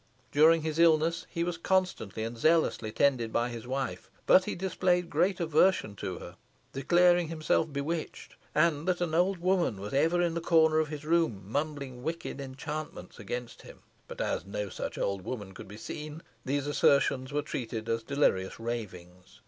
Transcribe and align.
During 0.31 0.63
his 0.63 0.79
illness 0.79 1.27
he 1.29 1.43
was 1.43 1.59
constantly 1.59 2.23
and 2.23 2.35
zealously 2.35 2.91
tended 2.91 3.31
by 3.31 3.49
his 3.49 3.67
wife, 3.67 4.09
but 4.25 4.45
he 4.45 4.55
displayed 4.55 5.11
great 5.11 5.39
aversion 5.39 5.95
to 5.97 6.17
her, 6.17 6.37
declaring 6.73 7.27
himself 7.27 7.71
bewitched, 7.71 8.33
and 8.55 8.87
that 8.87 8.99
an 8.99 9.13
old 9.13 9.37
woman 9.37 9.79
was 9.79 9.93
ever 9.93 10.19
in 10.19 10.33
the 10.33 10.41
corner 10.41 10.79
of 10.79 10.87
his 10.87 11.05
room 11.05 11.43
mumbling 11.45 12.01
wicked 12.01 12.41
enchantments 12.41 13.19
against 13.19 13.61
him. 13.61 13.81
But 14.07 14.21
as 14.21 14.43
no 14.43 14.69
such 14.69 14.97
old 14.97 15.21
woman 15.23 15.53
could 15.53 15.67
be 15.67 15.77
seen, 15.77 16.23
these 16.43 16.65
assertions 16.65 17.31
were 17.31 17.43
treated 17.43 17.87
as 17.87 18.01
delirious 18.01 18.59
ravings. 18.59 19.39